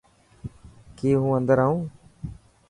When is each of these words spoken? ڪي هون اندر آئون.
ڪي 0.97 1.09
هون 1.19 1.31
اندر 1.37 1.57
آئون. 1.65 1.81